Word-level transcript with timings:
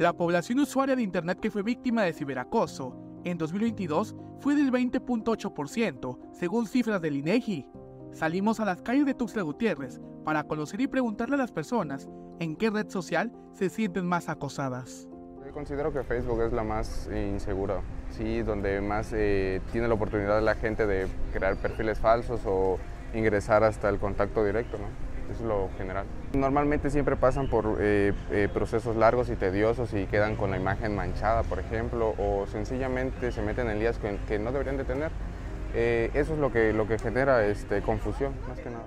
La 0.00 0.14
población 0.14 0.60
usuaria 0.60 0.96
de 0.96 1.02
Internet 1.02 1.40
que 1.40 1.50
fue 1.50 1.62
víctima 1.62 2.04
de 2.04 2.14
ciberacoso 2.14 2.96
en 3.22 3.36
2022 3.36 4.16
fue 4.38 4.54
del 4.54 4.72
20.8%, 4.72 6.18
según 6.32 6.66
cifras 6.66 7.02
del 7.02 7.16
INEGI. 7.16 7.66
Salimos 8.10 8.60
a 8.60 8.64
las 8.64 8.80
calles 8.80 9.04
de 9.04 9.12
Tuxtla 9.12 9.42
Gutiérrez 9.42 10.00
para 10.24 10.44
conocer 10.44 10.80
y 10.80 10.86
preguntarle 10.86 11.34
a 11.34 11.38
las 11.40 11.52
personas 11.52 12.08
en 12.38 12.56
qué 12.56 12.70
red 12.70 12.88
social 12.88 13.30
se 13.52 13.68
sienten 13.68 14.06
más 14.06 14.30
acosadas. 14.30 15.06
Yo 15.44 15.52
considero 15.52 15.92
que 15.92 16.02
Facebook 16.02 16.40
es 16.44 16.54
la 16.54 16.64
más 16.64 17.10
insegura, 17.12 17.82
sí, 18.08 18.40
donde 18.40 18.80
más 18.80 19.12
eh, 19.12 19.60
tiene 19.70 19.86
la 19.86 19.92
oportunidad 19.92 20.40
la 20.40 20.54
gente 20.54 20.86
de 20.86 21.08
crear 21.34 21.56
perfiles 21.56 21.98
falsos 21.98 22.40
o 22.46 22.78
ingresar 23.12 23.64
hasta 23.64 23.90
el 23.90 23.98
contacto 23.98 24.46
directo, 24.46 24.78
¿no? 24.78 25.09
Es 25.30 25.40
lo 25.40 25.68
general. 25.76 26.06
Normalmente 26.34 26.90
siempre 26.90 27.16
pasan 27.16 27.48
por 27.48 27.78
eh, 27.80 28.12
eh, 28.30 28.48
procesos 28.52 28.96
largos 28.96 29.30
y 29.30 29.36
tediosos 29.36 29.94
y 29.94 30.06
quedan 30.06 30.36
con 30.36 30.50
la 30.50 30.56
imagen 30.56 30.94
manchada, 30.94 31.42
por 31.42 31.58
ejemplo, 31.58 32.14
o 32.18 32.46
sencillamente 32.46 33.32
se 33.32 33.42
meten 33.42 33.68
en 33.68 33.78
lías 33.78 33.98
que, 33.98 34.38
no 34.38 34.52
deberían 34.52 34.76
de 34.76 34.84
tener. 34.84 35.10
Eh, 35.74 36.10
eso 36.14 36.34
es 36.34 36.38
lo 36.40 36.52
que, 36.52 36.72
lo 36.72 36.86
que 36.86 36.98
genera 36.98 37.46
este, 37.46 37.82
confusión, 37.82 38.34
más 38.48 38.58
que 38.58 38.70
nada. 38.70 38.86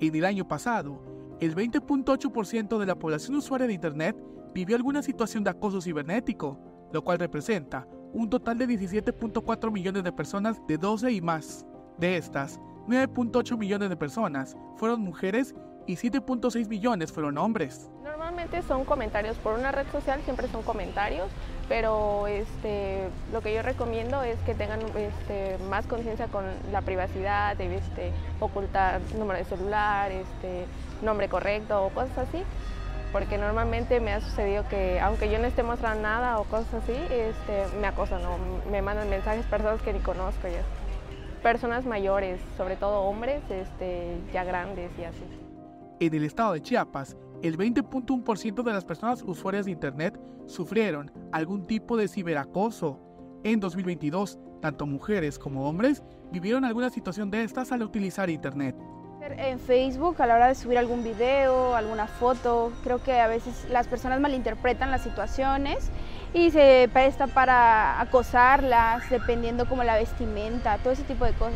En 0.00 0.14
el 0.14 0.24
año 0.24 0.46
pasado, 0.46 1.00
el 1.40 1.54
20.8% 1.54 2.78
de 2.78 2.86
la 2.86 2.94
población 2.94 3.36
usuaria 3.36 3.66
de 3.66 3.72
Internet 3.72 4.16
vivió 4.54 4.76
alguna 4.76 5.02
situación 5.02 5.44
de 5.44 5.50
acoso 5.50 5.80
cibernético, 5.80 6.58
lo 6.92 7.02
cual 7.02 7.18
representa 7.18 7.86
un 8.12 8.28
total 8.28 8.58
de 8.58 8.68
17.4 8.68 9.72
millones 9.72 10.04
de 10.04 10.12
personas 10.12 10.60
de 10.68 10.76
12 10.76 11.10
y 11.12 11.20
más. 11.20 11.66
De 11.98 12.16
estas, 12.16 12.60
9.8 12.86 13.56
millones 13.56 13.88
de 13.88 13.96
personas 13.96 14.56
fueron 14.76 15.00
mujeres 15.00 15.54
y 15.86 15.96
7.6 15.96 16.68
millones 16.68 17.12
fueron 17.12 17.38
hombres. 17.38 17.90
Normalmente 18.02 18.62
son 18.62 18.84
comentarios 18.84 19.36
por 19.38 19.58
una 19.58 19.72
red 19.72 19.86
social, 19.90 20.20
siempre 20.24 20.48
son 20.48 20.62
comentarios, 20.62 21.28
pero 21.68 22.26
este, 22.26 23.08
lo 23.32 23.40
que 23.40 23.54
yo 23.54 23.62
recomiendo 23.62 24.22
es 24.22 24.38
que 24.40 24.54
tengan 24.54 24.80
este, 24.96 25.58
más 25.68 25.86
conciencia 25.86 26.28
con 26.28 26.44
la 26.70 26.82
privacidad, 26.82 27.56
de 27.56 27.76
este, 27.76 28.12
ocultar 28.40 29.00
número 29.18 29.38
de 29.38 29.44
celular, 29.44 30.10
este, 30.12 30.66
nombre 31.02 31.28
correcto 31.28 31.84
o 31.84 31.90
cosas 31.90 32.16
así, 32.18 32.42
porque 33.12 33.38
normalmente 33.38 34.00
me 34.00 34.12
ha 34.12 34.20
sucedido 34.20 34.66
que 34.68 35.00
aunque 35.00 35.30
yo 35.30 35.38
no 35.38 35.46
esté 35.46 35.62
mostrando 35.62 36.02
nada 36.02 36.38
o 36.38 36.44
cosas 36.44 36.74
así, 36.74 36.94
este, 37.10 37.66
me 37.80 37.86
acosan 37.86 38.24
o 38.24 38.38
me 38.70 38.82
mandan 38.82 39.10
mensajes 39.10 39.44
personas 39.46 39.82
que 39.82 39.92
ni 39.92 40.00
conozco. 40.00 40.48
Personas 41.42 41.84
mayores, 41.84 42.40
sobre 42.56 42.76
todo 42.76 43.00
hombres, 43.00 43.42
este, 43.50 44.16
ya 44.32 44.44
grandes 44.44 44.90
y 44.98 45.04
así. 45.04 45.51
En 46.02 46.12
el 46.14 46.24
estado 46.24 46.54
de 46.54 46.60
Chiapas, 46.60 47.16
el 47.44 47.56
20.1% 47.56 48.64
de 48.64 48.72
las 48.72 48.84
personas 48.84 49.22
usuarias 49.22 49.66
de 49.66 49.70
Internet 49.70 50.18
sufrieron 50.46 51.12
algún 51.30 51.64
tipo 51.64 51.96
de 51.96 52.08
ciberacoso. 52.08 52.98
En 53.44 53.60
2022, 53.60 54.36
tanto 54.60 54.84
mujeres 54.84 55.38
como 55.38 55.68
hombres 55.68 56.02
vivieron 56.32 56.64
alguna 56.64 56.90
situación 56.90 57.30
de 57.30 57.44
estas 57.44 57.70
al 57.70 57.84
utilizar 57.84 58.30
Internet. 58.30 58.74
En 59.20 59.60
Facebook, 59.60 60.20
a 60.20 60.26
la 60.26 60.34
hora 60.34 60.48
de 60.48 60.56
subir 60.56 60.76
algún 60.76 61.04
video, 61.04 61.76
alguna 61.76 62.08
foto, 62.08 62.72
creo 62.82 63.00
que 63.00 63.20
a 63.20 63.28
veces 63.28 63.64
las 63.70 63.86
personas 63.86 64.18
malinterpretan 64.18 64.90
las 64.90 65.02
situaciones 65.02 65.88
y 66.34 66.50
se 66.50 66.90
presta 66.92 67.28
para 67.28 68.00
acosarlas, 68.00 69.08
dependiendo 69.08 69.68
como 69.68 69.84
la 69.84 69.94
vestimenta, 69.94 70.78
todo 70.78 70.94
ese 70.94 71.04
tipo 71.04 71.24
de 71.24 71.32
cosas. 71.34 71.54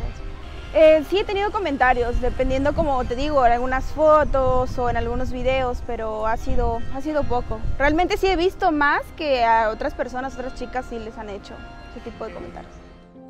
Eh, 0.78 1.02
sí 1.08 1.16
he 1.16 1.24
tenido 1.24 1.50
comentarios, 1.50 2.20
dependiendo 2.20 2.74
como 2.74 3.02
te 3.06 3.16
digo, 3.16 3.46
en 3.46 3.52
algunas 3.52 3.86
fotos 3.92 4.78
o 4.78 4.90
en 4.90 4.98
algunos 4.98 5.32
videos, 5.32 5.82
pero 5.86 6.26
ha 6.26 6.36
sido, 6.36 6.80
ha 6.92 7.00
sido 7.00 7.24
poco. 7.24 7.58
Realmente 7.78 8.18
sí 8.18 8.26
he 8.26 8.36
visto 8.36 8.70
más 8.72 9.00
que 9.16 9.42
a 9.42 9.70
otras 9.70 9.94
personas, 9.94 10.34
otras 10.34 10.54
chicas 10.54 10.84
sí 10.90 10.98
les 10.98 11.16
han 11.16 11.30
hecho 11.30 11.54
ese 11.92 12.10
tipo 12.10 12.26
de 12.26 12.34
comentarios. 12.34 12.74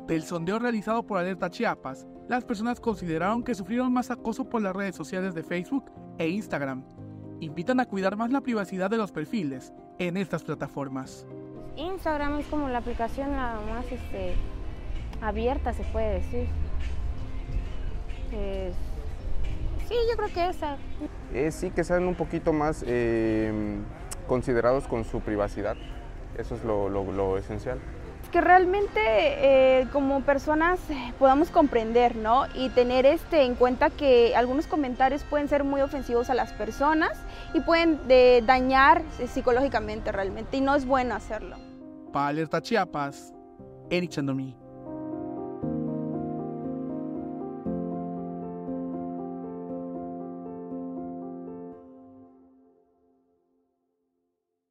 Del 0.07 0.23
sondeo 0.23 0.59
realizado 0.59 1.03
por 1.03 1.19
Alerta 1.19 1.49
Chiapas, 1.49 2.05
las 2.27 2.43
personas 2.43 2.81
consideraron 2.81 3.41
que 3.45 3.55
sufrieron 3.55 3.93
más 3.93 4.11
acoso 4.11 4.43
por 4.49 4.61
las 4.61 4.75
redes 4.75 4.97
sociales 4.97 5.33
de 5.33 5.43
Facebook 5.43 5.89
e 6.17 6.27
Instagram. 6.27 6.83
Invitan 7.39 7.79
a 7.79 7.85
cuidar 7.85 8.17
más 8.17 8.29
la 8.29 8.41
privacidad 8.41 8.89
de 8.89 8.97
los 8.97 9.13
perfiles 9.13 9.71
en 9.99 10.17
estas 10.17 10.43
plataformas. 10.43 11.25
Instagram 11.77 12.39
es 12.39 12.45
como 12.47 12.67
la 12.67 12.79
aplicación 12.79 13.31
la 13.31 13.57
más 13.69 13.85
este, 13.89 14.33
abierta, 15.21 15.71
se 15.71 15.83
puede 15.85 16.15
decir 16.15 16.49
sí, 18.29 19.95
yo 20.09 20.17
creo 20.17 20.33
que 20.33 20.49
esa. 20.49 20.77
sí, 21.51 21.71
que 21.71 21.83
sean 21.83 22.07
un 22.07 22.15
poquito 22.15 22.53
más 22.53 22.83
eh, 22.87 23.51
considerados 24.27 24.87
con 24.87 25.03
su 25.03 25.21
privacidad. 25.21 25.75
Eso 26.37 26.55
es 26.55 26.63
lo, 26.63 27.37
esencial. 27.37 27.79
Es 28.23 28.29
que 28.29 28.41
realmente 28.41 28.99
eh, 29.01 29.87
como 29.91 30.21
personas 30.21 30.79
podamos 31.17 31.49
comprender, 31.49 32.15
¿no? 32.15 32.45
Y 32.53 32.69
tener 32.69 33.05
este 33.05 33.43
en 33.43 33.55
cuenta 33.55 33.89
que 33.89 34.35
algunos 34.35 34.67
comentarios 34.67 35.23
pueden 35.23 35.47
ser 35.47 35.63
muy 35.63 35.81
ofensivos 35.81 36.29
a 36.29 36.33
las 36.33 36.51
personas 36.53 37.11
y 37.53 37.61
pueden 37.61 37.99
eh, 38.09 38.43
dañar 38.45 39.01
psicológicamente 39.29 40.11
realmente 40.11 40.57
y 40.57 40.61
no 40.61 40.75
es 40.75 40.85
bueno 40.85 41.15
hacerlo. 41.15 41.57
Para 42.11 42.27
Alerta 42.27 42.61
Chiapas, 42.61 43.33
Eric 43.89 44.11
Chandomí. 44.11 44.66